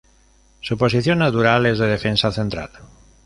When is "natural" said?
1.19-1.63